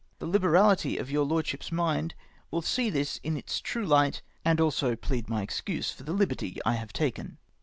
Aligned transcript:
The 0.17 0.25
liberality 0.25 0.97
of 0.97 1.11
your 1.11 1.23
Lordship's 1.25 1.71
mind 1.71 2.15
will 2.49 2.63
see 2.63 2.89
this 2.89 3.17
in 3.21 3.37
its 3.37 3.59
true 3.59 3.85
light, 3.85 4.23
and 4.43 4.59
also 4.59 4.95
plead 4.95 5.29
my 5.29 5.43
excuse 5.43 5.91
for 5.91 6.01
the 6.01 6.11
liberty 6.11 6.59
I 6.65 6.73
have 6.73 6.91
taken. 6.91 7.37